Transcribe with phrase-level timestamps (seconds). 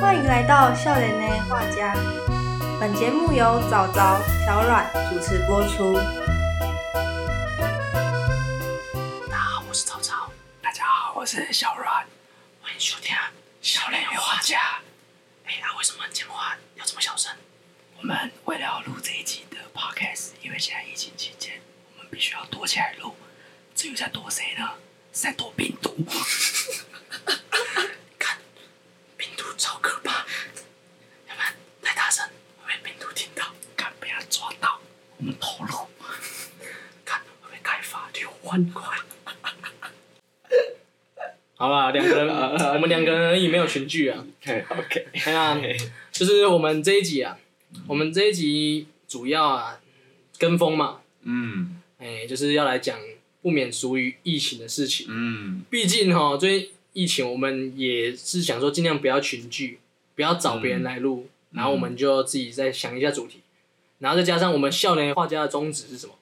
[0.00, 1.94] 欢迎来到笑脸的画家。
[2.80, 5.94] 本节目由早早、小阮主持播出。
[9.28, 10.32] 大家好，我是早早。
[10.62, 12.06] 大家好，我是小阮。
[12.62, 13.14] 欢迎收听
[13.60, 14.80] 笑脸与画家。
[15.44, 17.30] 哎，那为什么讲话要这么小声？
[17.98, 21.60] 我们为了要录这一集的 podcast，因为现在疫情期间，
[21.98, 23.14] 我们必须要躲起来录。
[23.74, 24.66] 至于在躲谁呢？
[25.12, 25.94] 是在躲病毒。
[28.18, 28.38] 看，
[29.16, 30.24] 病毒超可怕。
[31.28, 32.24] 要不然太大声，
[32.64, 33.44] 会被病毒听到。
[33.76, 34.78] 看，被他抓到，
[35.18, 35.88] 我们投入。
[37.04, 38.96] 看会不会开罚六万块？
[41.56, 44.26] 好啦，两个人，我们两个人而已，没有群聚啊。
[44.42, 45.60] OK， 哎呀，
[46.10, 47.38] 就是我们这一集啊，
[47.86, 49.78] 我们这一集主要啊
[50.38, 51.76] 跟风嘛，嗯。
[51.98, 52.98] 哎，就是要来讲
[53.42, 55.06] 不免俗于疫情的事情。
[55.10, 55.62] 嗯。
[55.70, 59.78] 毕竟哈，最近疫情，我们也是想说尽量不要群聚，
[60.16, 63.40] 不要找别人来录，然后我们就自己再想一下主题，
[63.98, 66.14] 然后再加上我们笑脸画家的宗旨是什么？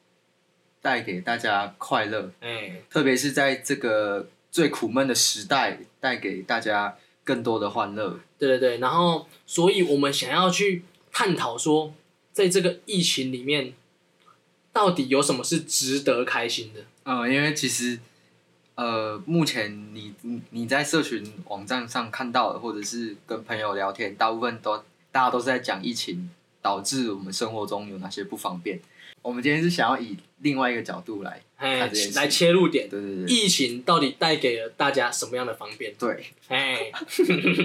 [0.81, 8.19] 带给大家快乐，哎，特别是在这个最苦闷的时代，带给大家更多的欢乐。
[8.39, 11.93] 对对对，然后所以我们想要去探讨说，
[12.33, 13.75] 在这个疫情里面，
[14.73, 16.81] 到底有什么是值得开心的？
[17.05, 17.99] 嗯，因为其实
[18.77, 24.77] 呃，目前你你你在社群网站上看到的，或者是跟朋友聊天，大部分都
[25.11, 26.31] 大家都是在讲疫情
[26.69, 28.79] 导致我们生活中有哪些不方便。
[29.23, 35.95] 我们今天是想要以另外一个角度来，哎看这件，事来切入点，对对对疫情到底带给了大家什么样的方便？
[35.99, 36.93] 对，哎，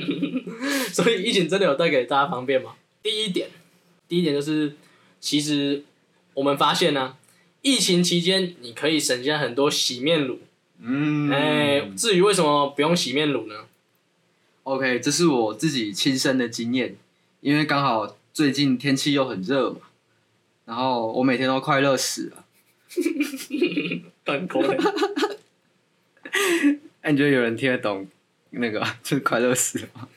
[0.94, 2.76] 所以疫情真的有带给大家方便吗？
[3.04, 3.50] 第一点，
[4.08, 4.78] 第一点就是，
[5.20, 5.84] 其实
[6.34, 7.17] 我们发现呢、
[7.62, 10.40] 疫情期间你可以省下很多洗面乳。
[10.80, 13.56] 嗯，哎，至于为什么不用洗面乳呢
[14.64, 16.95] ？OK，这是我自己亲身的经验，
[17.42, 19.82] 因为刚好最近天气又很热嘛，
[20.66, 22.45] 然后我每天都快乐死了。
[24.26, 24.61] 断口。
[27.02, 28.08] 哎、你觉得有人听得懂
[28.52, 30.08] 那个 就是快乐死了吗？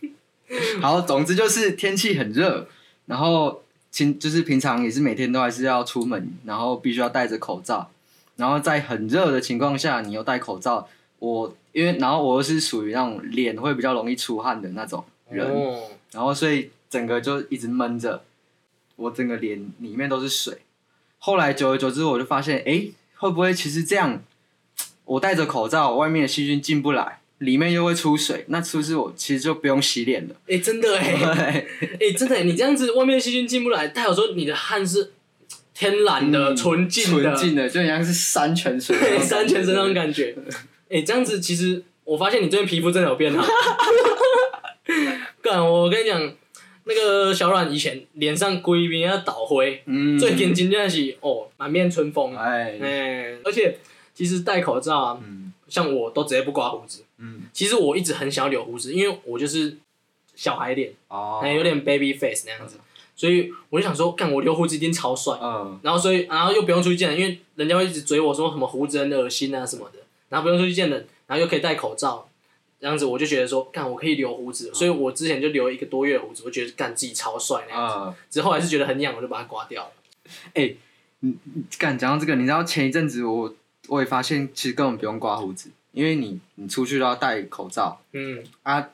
[0.81, 2.69] 好，总之就是天气很热，
[3.07, 3.63] 然后
[3.93, 7.91] 平就是平常也是每天都还是要出门，然后必须要戴着口罩，
[8.37, 10.89] 然后在很热的情况下，你又戴口罩，
[11.19, 18.25] 我因为然后我又是属于那种脸会比较容易出汗的那种人，哦，然后所以整个就一直闷着，
[18.97, 20.59] 我整个脸里面都是水。
[21.19, 24.23] 后来久而久之，我就发现，哎，会不会其实这样，
[25.05, 30.35] 我戴着口罩，外面的细菌进不来，里面又会出水，那是不是我其实就不用洗脸了？
[30.49, 31.13] 哎，真的哎，
[31.81, 35.13] 对，哎，真的耶，你这样子外面的细菌进不来，代表说你的汗是
[35.75, 40.35] 天然的、嗯纯净的，纯净的，就很像是山泉水对， 山泉水那种感觉。
[40.89, 43.45] 哎、这样子其实我发现你最近皮肤真的有变好。
[45.43, 46.33] 干，我跟你讲，
[46.87, 52.35] 那个小阮以前脸上规面要倒灰，嗯，最近真正是哦满面春风。
[52.35, 53.79] 哎、哎，而且
[54.15, 55.53] 其实戴口罩啊，嗯。
[55.69, 57.03] 像我都直接不刮胡子。
[57.19, 59.77] 嗯，其实我一直很想要留胡子，因为我就是
[60.37, 62.77] 小孩脸，哦，哎、有点 baby face 那样子，
[63.17, 65.37] 所以我就想说，干我留胡子一定超帅。
[65.43, 65.81] 嗯。
[65.83, 69.99] 然后所以然后又不用出去见人，因为人家会一直追我说什么胡子很恶心啊什么的，
[70.29, 72.29] 然后不用出去见人，然后又可以戴口罩，
[72.79, 78.15] 这样子我就觉得说，干我可以留胡子，所以我之前就留一个多月胡子，我觉得干自己超帅那样子，嗯。
[78.31, 79.93] 之后还是觉得很痒，我就把它刮掉了。
[81.79, 83.55] 敢讲到这个，你知道前一阵子我
[83.89, 88.91] 我也发现，其实根本不用刮胡子，因为你你出去都要戴口罩嗯，啊，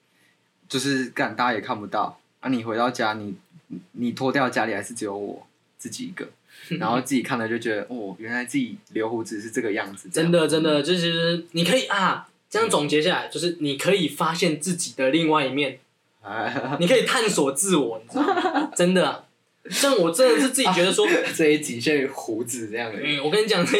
[0.68, 2.48] 就是干大家也看不到啊。
[2.48, 3.34] 你回到家，你
[3.66, 5.46] 你你脱掉家里还是只有我
[5.76, 6.26] 自己一个，
[6.80, 15.78] 然后自己看了就觉得哦，原来自己留胡子是这个样子，真的真的，就是你可以啊，这样总结下来就是你可以发现自己的另外一面，
[16.22, 18.70] 哎，你可以探索自我，你知道吗？
[18.74, 19.24] 真的啊、
[19.70, 21.06] 像我真的是自己觉得说。
[21.36, 22.98] 这也仅限于胡子这样的。
[23.02, 23.78] 嗯，我跟你讲，那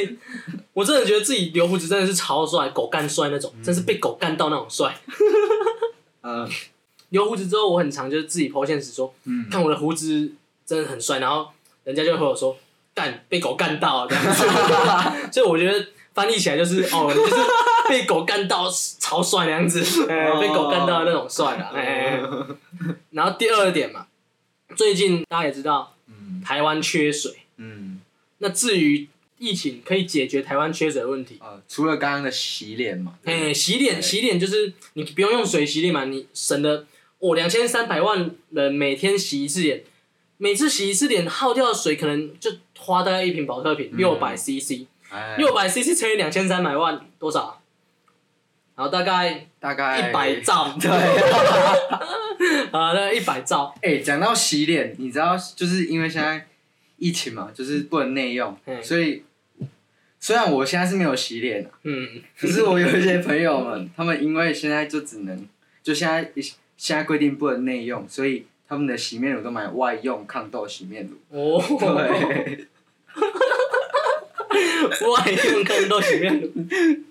[0.75, 4.95] 我真的觉得自己留胡子真的是超帅，狗干帅那种，真是被狗干到那种帅。
[6.23, 6.49] 嗯
[7.11, 10.31] 留胡子之后，我很常就是自己 po 现实说，嗯，看我的胡子
[10.67, 11.49] 真的很帅，然后
[11.85, 12.55] 人家就会回我说，
[12.95, 14.45] 干被狗干到这样子。
[15.33, 17.35] 所以我觉得翻译起来就是哦，就是
[17.91, 18.69] 被狗干到
[18.99, 21.71] 超帅那样子，哎 被狗干到的那种帅啊。
[21.75, 22.21] 哎。
[23.11, 24.07] 然后第二点嘛，
[24.77, 26.43] 最近大家也知道嗯。
[26.45, 28.01] 台湾缺水，嗯。
[28.39, 29.09] 那至于
[29.39, 31.39] 疫情可以解决台湾缺水的问题。
[31.41, 36.87] 呃，除了刚刚的洗脸嘛，哎，洗脸洗脸就是你不用用水洗脸嘛，你省了
[37.19, 39.83] 哦两千三百万人每天洗一次脸，
[40.39, 47.58] 每次洗一次脸耗掉的水可能就花大概一瓶保特瓶嗯六百 CC，哎六百 CC 乘以两千三百万多少啊？
[48.79, 50.89] 然后大概大概一百兆，对，
[52.71, 56.47] 啊，那一百兆，哎、讲到洗脸，你知道，就是因为现在
[56.97, 59.25] 疫情嘛，就是不能内用，嗯所以
[60.21, 65.49] 虽然我现在是没有洗脸啊，嗯，可是我有一些朋友们， 他们因为现在就只能，
[65.83, 66.31] 就现在
[66.77, 71.17] 现在规定不能内用，所以他们的洗面乳都买外用抗痘洗面乳。
[71.37, 72.69] 哦，对，
[74.89, 76.51] 外用看到洗面乳，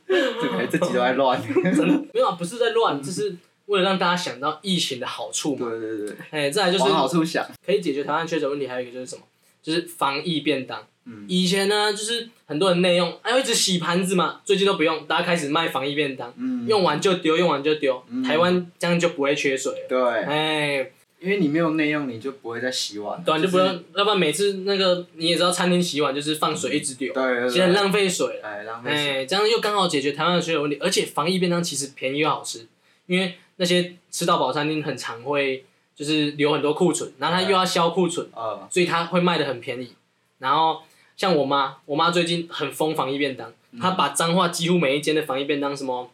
[0.08, 1.42] 对，这集都在乱。
[1.54, 3.36] 真的没有啊，不是在乱，这是
[3.68, 5.70] 为了让大家想到疫情的好处嘛。
[5.70, 7.46] 对对对，哎，再来就是往好处想。
[7.66, 9.22] 可以解决台湾确诊问题，还有一个就是什么？
[9.62, 10.86] 就是防疫便当。
[11.10, 18.04] 嗯以前呢，就是很多人内用，还要一直洗盘子嘛，最近都不用，大家开始卖防疫便当，嗯，用完就丢，用完就丢。
[18.10, 19.88] 嗯台湾这样就不会缺水了。
[19.88, 23.24] 对，哎，因为你没有内用，你就不会再洗碗了。
[23.26, 28.40] 对啊，你就不用，要不然每次那个你也知道，餐厅洗碗就是放水一直丢，对对对，其实很浪费水。
[28.44, 29.00] 哎，浪费水。
[29.00, 32.68] 哎，这样又刚好解决台湾的水有问题，而且防疫便当其实便宜又好吃，
[33.08, 35.66] 因为那些吃到饱餐厅很常会
[35.96, 39.94] 就是留很多库存，然后它又要销库存，呃，所以它会卖的很便宜。
[40.38, 40.82] 然后
[41.16, 46.12] 像我妈，我妈最近很疯防疫便当，她把彰化几乎每一间的防疫便当，什么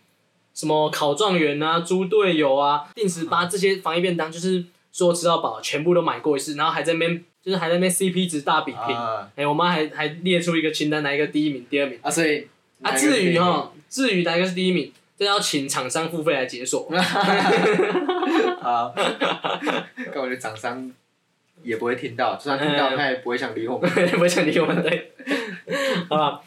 [0.53, 4.63] 什么烤状元啊、猪队友啊、定时八这些防疫便当，就是
[4.93, 8.95] 说吃到饱，全部都买过一次，然后还在那边就是还在那边 CP 值大比拼。
[9.35, 11.99] 哎、啊我妈还还列出一个清单，哪一个第一名、第二名。
[12.01, 12.47] 啊，所以
[12.81, 16.87] 啊，至于哈，至于哪一个是第一名，这要请厂商付费来解锁。
[18.61, 18.93] 好，
[20.13, 20.89] 跟我的厂商
[21.63, 23.89] 也不会听到，就算听到，哎他也不会想理我们。
[24.13, 25.11] 不会想理我们对，
[26.09, 26.41] 好吧？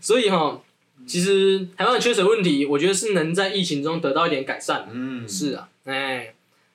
[0.00, 0.60] 所以哈，
[1.06, 4.86] 其实台湾的缺水问题，我觉得是能在疫情中得到一点改善。
[4.92, 6.34] 嗯，是啊，哎，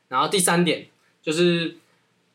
[0.10, 0.88] 然后第三点
[1.22, 1.76] 就是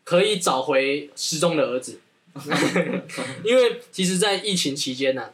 [0.04, 2.00] 可以找回失踪的儿子，
[3.44, 5.30] 因为其实，在疫情期间呢、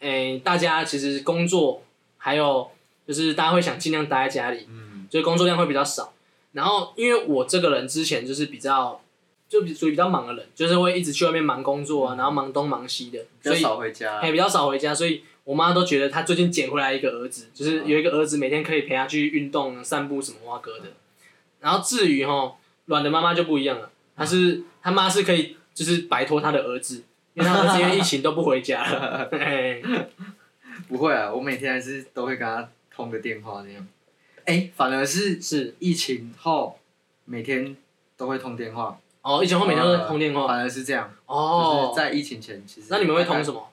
[0.00, 1.82] 哎，大家其实工作
[2.18, 2.70] 还有
[3.06, 6.12] 就是大家会想尽量待在家里，嗯，所以工作量会比较少。
[6.52, 9.00] 然后，因为我这个人之前就是比较，
[9.48, 14.20] 就比属于比较忙的人，就是会一直去外面忙工作啊，然后忙东忙西的，所以少回家。
[14.20, 20.86] 还比较少回家，所以我妈都觉得她最近捡回来一个儿子，就是有一个儿子每天可以陪她去运动、散步什么哇哥的。
[21.60, 22.56] 然后至于哈
[22.90, 27.04] 软的妈妈就不一样了，她是她妈是可以就是摆脱她的儿子，
[27.34, 29.28] 因为她儿子因为疫情都不回家了。
[29.32, 29.82] 嘿
[30.88, 33.86] 不会啊，我每天还是都会跟他通个电话那样。
[34.44, 36.78] 哎，反而是是疫情后
[37.24, 37.76] 每天
[38.16, 38.98] 都会通电话。
[39.22, 41.08] 哦，疫情后每天都在通电话反而是这样。
[41.28, 42.00] 就哦是。
[42.00, 43.44] 在疫情前，其实那你们会通？
[43.44, 43.68] 什么？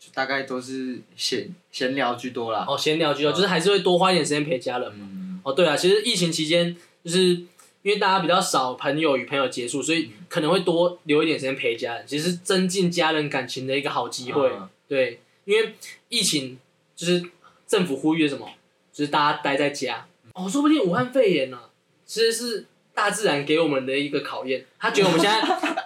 [0.00, 2.64] 就大概都是闲闲聊居多啦。
[2.66, 4.90] 哦，闲聊居多，就是还是会多花一点时间陪家人。
[4.94, 7.42] 嗯，哦，对啊，其实疫情期间，就是
[7.82, 14.48] 因为大家比较少朋友与朋友接触，所以可能会多留一点时间陪家人，其实增进家人感情的一个好机会。
[14.48, 15.74] 嗯对，因为
[16.08, 16.58] 疫情
[16.96, 17.22] 就是
[17.66, 18.48] 政府呼吁的什么，
[18.92, 20.06] 就是大家待在家。
[20.32, 21.58] 哦，说不定武汉肺炎呢、
[22.06, 22.64] 其实是
[22.94, 24.64] 大自然给我们的一个考验。
[24.78, 25.42] 他觉得我们现在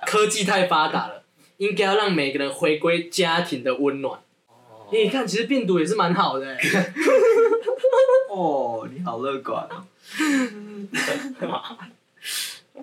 [0.07, 1.25] 科技太发达了，
[1.59, 4.21] 应该要让每个人回归家庭的温暖。
[4.47, 6.57] 哦你看，其实病毒也是蛮好的、欸。
[8.31, 9.85] 哦，你好乐观哦。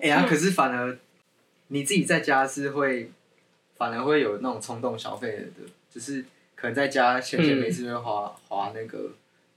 [0.00, 0.96] 哎呀，可是反而
[1.68, 3.10] 你自己在家是会，
[3.76, 5.62] 反而会有那种冲动消费的，
[5.92, 6.24] 就是
[6.54, 9.10] 可能在家闲闲嗯没事就会滑滑那个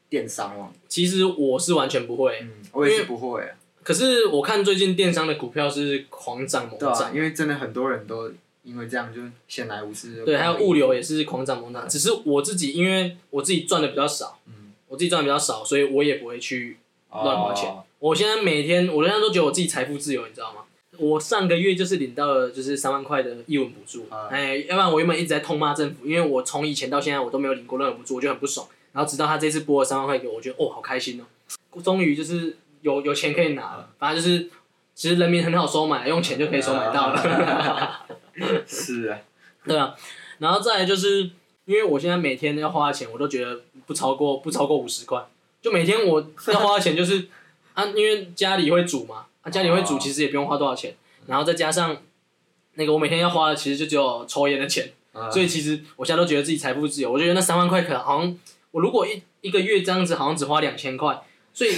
[0.10, 0.74] 电商网。
[0.88, 3.56] 其实我是完全不会，嗯，我也是不会啊。
[3.84, 8.32] 可是我看最近电商的股票是狂涨猛涨，因为真的很多人都
[8.64, 10.24] 因为这样就闲来无事。
[10.24, 11.88] 对，还有物流也是狂涨猛涨。
[11.88, 14.63] 只是我自己，因为我自己赚的比较少，嗯
[14.94, 16.78] 我自己赚的比较少，所以我也不会去
[17.12, 17.68] 乱花钱。
[17.68, 20.60] 哦我现在每天，我现在都觉得我自己财富自由，你知道吗？
[21.00, 28.68] 我上个月就是领到了就是三万块的一文补助，啊哎、要不然我原本一直在痛骂政府，因为我从以前到现在我都没有领过任何补助，我就很不爽。
[28.92, 33.90] 然后直到他这次拨了三万块给我，我觉得哦好开心哦，终于就是有有钱可以拿了。
[33.98, 34.50] 反正就是
[34.94, 38.06] 其实人民很好收买，用钱就可以收买到了。
[38.68, 39.18] 是啊，
[39.66, 39.96] 对啊，
[40.40, 41.22] 然后再来就是
[41.64, 43.62] 因为我现在每天要花的钱，我都觉得
[43.94, 45.24] 不超过不超过五十块，
[45.62, 46.20] 就每天我
[46.52, 47.28] 要花的钱就是
[47.76, 50.00] 啊，因为家里会煮嘛，啊家里会煮哦。
[50.02, 50.96] 其实也不用花多少钱，
[51.28, 51.96] 然后再加上
[52.74, 55.30] 那个我每天要花的其实就只有抽烟的钱，啊。
[55.30, 58.36] 所以其实我现在都觉得自己财富自由，我觉得那三万块可能好像
[58.72, 61.22] 我如果一一个月这样子好像只花两千块，
[61.54, 61.72] 所以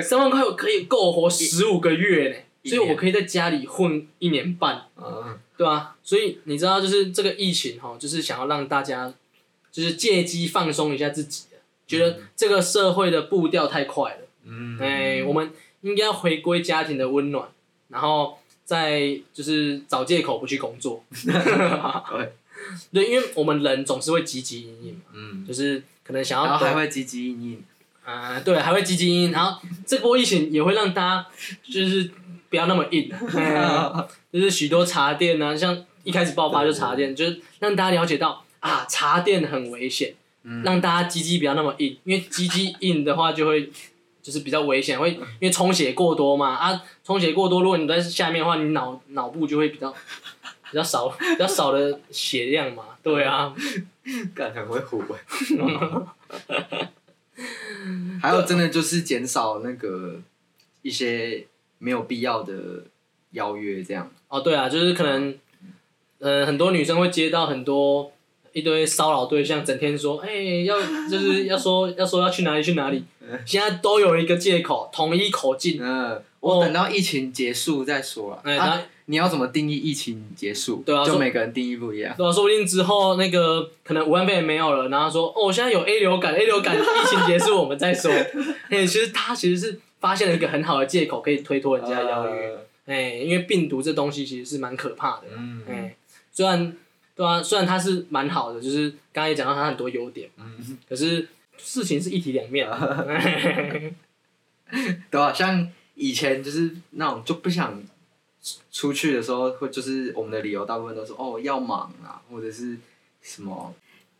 [0.00, 0.44] 三万块。
[0.44, 4.84] 我可以够我活十五个月呢，一所以我可以在家里混一年半。
[4.96, 9.10] 嗯对啊，所以你知道，就是这个疫情哈，就是想要让大家
[9.72, 11.55] 就是借机放松一下自己的，
[11.86, 15.50] 觉得这个社会的步调太快了，嗯，哎、我们
[15.82, 17.48] 应该要回归家庭的温暖，
[17.88, 21.04] 然后再就是找借口不去工作。
[21.12, 22.32] 对，
[22.92, 27.62] 对，因为我们人总是会汲汲营营嘛，嗯，就是可能想要得然后还会汲汲营营，
[28.04, 31.26] 啊，对，还会积极音，然后这波疫情也会让大家
[31.62, 32.10] 就是
[32.48, 40.14] 不要那么硬，嗯 就是许多茶店呢、像一开始爆发就茶店，就是让大家了解到啊，茶店很危险，
[40.64, 43.70] 让大家鸡鸡不要那么硬，因为鸡鸡硬的话就会
[44.22, 46.54] 就是比较危险，会因为充血过多嘛。
[46.54, 53.54] 啊，充血过多，如果你在下面的话，你脑脑部就会比较比较少比较少的血量嘛，对啊，
[54.34, 55.00] 干很会唬。
[55.12, 56.88] 欸
[58.22, 60.18] 还有真的就是减少那个
[60.82, 61.46] 一些
[61.78, 62.84] 没有必要的
[63.32, 64.10] 邀约，这样。
[64.28, 65.38] 哦，对啊，就是可能，
[66.18, 68.10] 呃，很多女生会接到很多
[68.56, 70.32] 一堆骚扰对象，整天说，哎、
[70.64, 73.04] 要就是要说要说要去哪里去哪里，
[73.44, 75.78] 现在都有一个借口，统一口径。
[75.82, 78.40] 嗯，我等到疫情结束再说了。
[78.44, 80.76] 哎然后啊，你要怎么定义疫情结束？
[80.76, 82.14] 就对啊说每个人定义不一样。
[82.16, 88.10] 对啊，说不定之后那个可能武汉肺炎没有了，然后说哦，我现在有 A 流感，A 流感疫情结束我们再说。
[88.70, 92.46] 哎、其实他其实是发现了一个很好的借口，可以推脱人家的邀约。
[92.48, 95.24] 呃哎、因为病毒这东西其实是蛮可怕的。
[95.36, 95.94] 嗯哎、
[96.32, 96.74] 虽然
[97.16, 102.68] 对啊，虽然他是蛮好的，就是刚刚也讲到他很多优点，嗯，可是事情是一体两面。
[105.10, 107.82] 对啊，像以前就是那种就不想
[108.42, 112.76] 出出去的时候，会就是我们的理由大部分都是哦要忙啊，或者是
[113.22, 113.72] 什么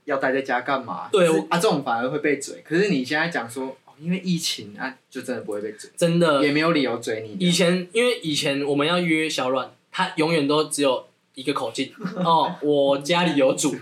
[0.05, 1.09] 要待在家干嘛？
[1.13, 2.63] 对就是啊，这种反而会被嘴。
[2.65, 7.37] 可是你现在讲说哦，因为疫情啊，就真的不会被嘴，真的，也没有理由追你。
[7.45, 11.07] 以前因为以前我们要约小阮，他永远都只有
[11.37, 13.77] 一个口径哦，我家里有煮，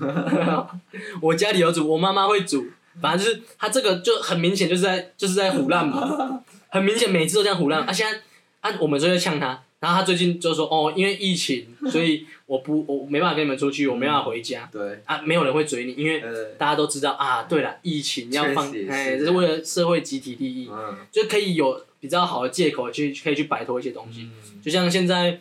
[1.22, 2.66] 我家里有煮，我妈妈会煮，
[3.00, 7.82] 反正就是他这个就很明显就是在就是在胡乱嘛，很明显每次都这样胡乱。
[7.84, 8.20] 啊，现在
[8.60, 14.68] 啊，我们就在呛他，然后他最近就说哦，因为疫情，所以我不我没办法跟你们出去，我没办法回家。
[14.72, 20.68] 对，啊，没有人会追你，因为呃，大家都知道啊，对了，疫情要放哎，这是为了社会集体利益。
[20.72, 20.96] 嗯。
[21.12, 24.22] 就可以有比较好的借口去可以去摆脱一些东西。
[24.22, 25.38] 嗯，就像现在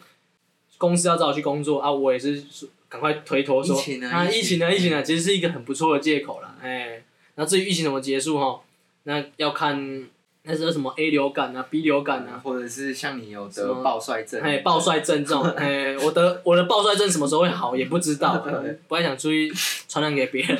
[0.84, 6.58] 公司要找我去工作啊，我也是说赶快推脱说疫情啊疫情呢啊，疫情啊，其实是一个很不错的借口啦。
[6.62, 7.02] 哎，
[7.36, 8.60] 那至于疫情怎么结束哈，
[9.04, 10.06] 那要看
[10.44, 12.42] 那是什么 A 流感啊、B 流感啊。
[12.44, 18.46] 或者是像你有得暴衰症，哎，暴衰症这种， 哎，我的我的暴衰症什么时候会好 也不知道，
[18.90, 19.50] 不太想出去
[19.88, 20.60] 传染给别人。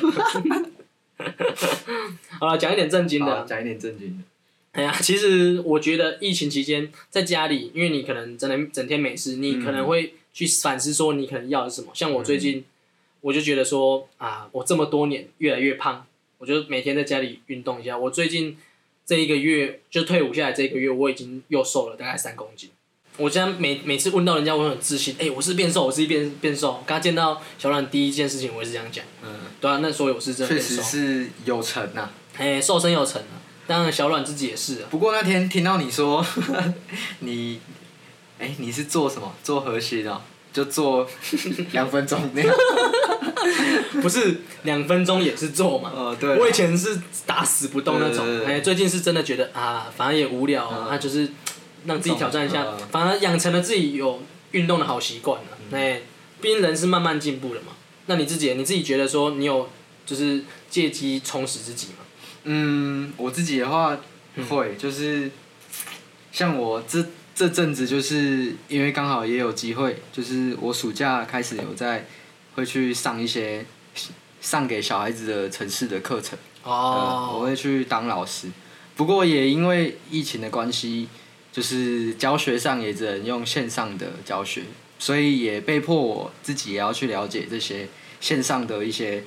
[2.40, 4.24] 好了，讲一点正经的讲一点正经的。
[4.74, 11.92] 哎呀，其实我觉得疫情期间在家里，因为你可能真的整天没事，你可能会去反思说你可能要的是什么。
[11.94, 12.64] 像我最近，
[13.20, 16.04] 我就觉得说啊，我这么多年越来越胖，
[16.38, 17.96] 我就每天在家里运动一下。
[17.96, 18.58] 我最近
[19.06, 22.70] 这一个月就退伍下来，这一个月我已经又瘦了大概三公斤。
[23.16, 26.82] 我现在每每次问到人家，我很自信，哎、我是变瘦，我是变变瘦。
[26.84, 29.28] 刚见到小冉第一件事情，我也是这样讲，嗯，
[29.60, 33.38] 对啊，那所以我是真的瘦，实是有成呐、哎、瘦身有成啊。
[33.66, 34.88] 当然，小阮自己也是啊。
[34.90, 36.24] 不过那天听到你说
[37.20, 37.60] 你，
[38.38, 39.34] 哎、你是做什么？
[39.42, 40.20] 做核心哦，
[40.52, 41.08] 就做
[41.72, 42.54] 两分钟那样。
[44.02, 45.90] 不是两分钟也是做嘛。
[45.94, 46.36] 哦，对。
[46.38, 51.28] 我以前是打死不动那种哎，最近是真的觉得啊，反正也无聊啊，就是
[51.86, 55.48] 让自己挑战一下嗯，反而养成了自己有运动的好习惯了。
[55.72, 56.02] 哎，
[56.40, 57.68] 毕竟人是慢慢进步的嘛。
[58.06, 59.68] 那你自己，你自己觉得说你有
[60.04, 62.03] 就是借机充实自己吗？
[62.44, 63.98] 嗯，我自己的话
[64.48, 65.30] 会，就是
[66.30, 72.06] 像我这这阵子，就是因为刚好也有机会，就是我暑假开始有在
[72.54, 73.64] 会去上一些
[74.40, 76.38] 上给小孩子的城市的课程。
[76.62, 78.48] 呃我哦，会去当老师，
[78.96, 81.08] 不过也因为疫情的关系，
[81.52, 84.62] 就是教学上也只能用线上的教学，
[84.98, 87.86] 所以也被迫我自己也要去了解这些
[88.18, 89.22] 线上的一些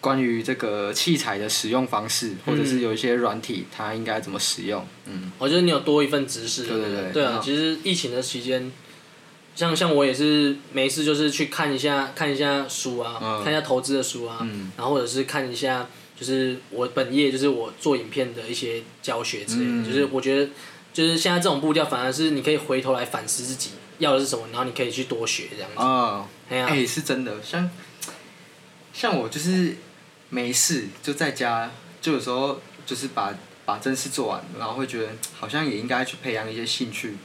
[0.00, 4.86] 关于这个器材的使用方式，或者是有一些软体它应该怎么使用。
[5.06, 6.64] 嗯，我觉得你有多一份知识。
[6.64, 8.70] 对对对对啊嗯，其实疫情的期间。
[9.56, 20.48] 像像我也是没事，就是去看一下看一下书啊，嗯看一下投资的书啊，嗯然后或者是看一下，就是我本业就是我做影片的一些教学之类的，嗯就是我觉得
[20.92, 25.76] 就是现在这种步调反而是你可以回头来反思自己要的是什么，然后你可以去多学这样子。
[25.78, 27.68] 哦，哎呀、哎、是真的，像
[28.92, 29.76] 像我就是
[30.30, 31.70] 没事就在家，
[32.00, 35.08] 就有时候就是把把正事做完，然后会觉得
[35.38, 37.16] 好像也应该去培养一些兴趣，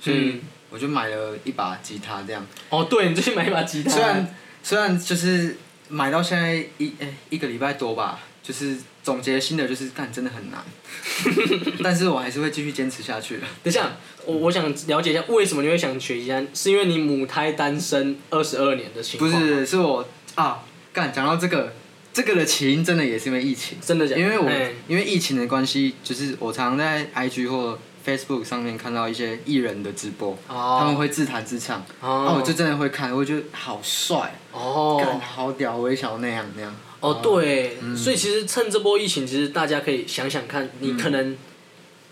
[0.00, 0.40] 所以嗯
[0.70, 2.46] 我就买了一把吉他这样。
[2.70, 5.56] 哦，对你最近买一把吉他，虽然虽然就是
[5.88, 10.64] 买到现在一哎、一个礼拜多吧，就是总结新的就是干真的很难，
[11.84, 13.42] 但是我还是会继续坚持下去的。
[13.62, 13.92] 等一下，
[14.24, 19.46] 我我想了解一下为什么你会想学吉他，是因为你母胎单身二十二年的情不况不？
[19.46, 21.74] 是，是我啊，干讲到这个，
[22.12, 24.14] 这个的起因真的也是因为疫情，真的假？
[24.14, 24.20] 的？
[24.20, 24.72] 因为我哎。
[24.88, 30.78] 因为疫情的关系，就是我常常在 IG 或 Facebook 上面看到一些艺人的直播，哦。
[30.80, 32.26] 他们会自弹自唱，哦。
[32.28, 34.18] 啊，我就真的会看，我会觉得好帅，
[34.52, 36.74] 干哦好屌，我也想要那样那样。
[37.00, 37.96] 哦，对，嗯。
[37.96, 41.36] 所以其实趁这波疫情，其实大家可以想想看，你可能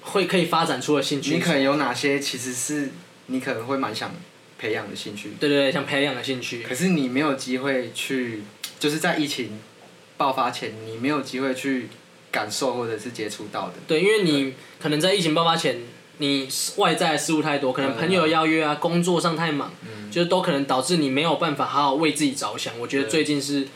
[0.00, 1.35] 会可以发展出的兴趣。
[1.35, 2.90] 你可能有哪些其实是
[3.26, 4.12] 你可能会蛮想
[4.59, 6.62] 培养的兴趣，对对对，想培养的兴趣。
[6.62, 6.75] 可。
[6.75, 8.42] 是你没有机会去，
[8.78, 9.59] 就是在疫情
[10.20, 11.88] 爆发前，你没有机会去
[12.30, 13.74] 感受或者是接触到的。
[13.88, 15.80] 对，因为你可能在疫情爆发前，
[16.18, 16.46] 你
[16.76, 19.72] 外在的事物太多，可能朋友邀约啊，工作上太忙，
[20.10, 22.78] 就是都可能导致你没有办法好好为自己着想。
[22.78, 23.66] 我觉得最近是，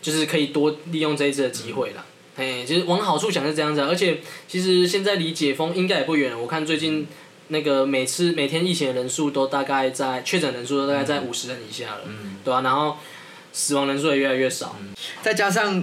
[0.00, 2.06] 就是可以多利用这一次的机会啦。
[2.36, 6.38] 哎，其实往好处想是这样子、啊，而且其实现在离解封应该也不远了。
[6.38, 7.06] 我看最近
[7.48, 12.00] 那个每次每天疫情的人数都大概在确诊人数都大概在五十人以下了，
[12.42, 12.96] 对啊，然后
[13.54, 14.76] 死亡人数也越来越少。
[15.22, 15.82] 再加上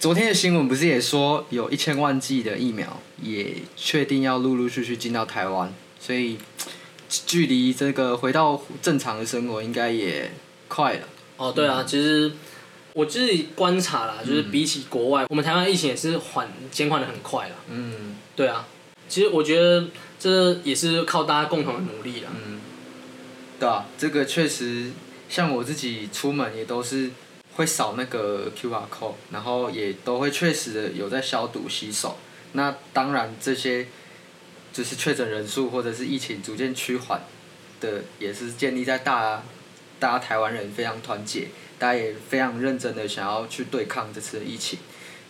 [0.00, 5.70] 昨天的新闻不是也说有一千万剂的疫苗也确定要陆陆续续进到台湾，
[6.00, 6.38] 所以
[7.08, 10.30] 距离这个回到正常的生活应该也
[10.68, 11.00] 快了。
[11.36, 12.30] 哦，对啊，其实
[12.92, 17.56] 我自己观察啦，就是嗯比起国外，我们台湾疫情也是缓减缓的很快啦。
[17.68, 18.66] 嗯对啊，
[19.08, 19.88] 其实我觉得
[20.20, 22.30] 这也是靠大家共同的努力啦。
[22.32, 22.60] 嗯，
[23.58, 24.92] 对啊，这个确实，
[25.28, 27.10] 像我自己出门也都是
[27.56, 32.16] 会扫那个 QR code，然后也都会确实的有在消毒洗手。
[32.52, 33.86] 那当然这些
[34.72, 37.20] 就是确诊人数或者是疫情逐渐趋缓
[37.80, 39.42] 的，也是建立在大家
[39.98, 44.78] 大家台湾人非常团结，大家也非常认真的想要去对抗这次的疫情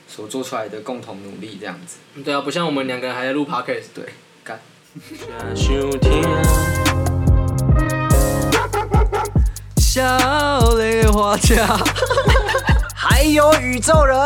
[0.07, 1.97] 所做出来的共同努力，这样子。
[2.23, 3.87] 对啊，不像我们两个人还在录 podcast。
[3.95, 4.05] 对，
[4.45, 4.61] 干。
[9.99, 11.77] 小雷花家。
[12.95, 14.17] 还有宇宙人。